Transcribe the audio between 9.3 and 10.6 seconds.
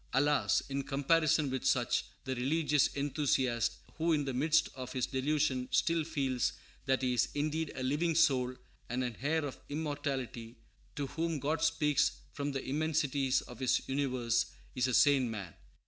of immortality,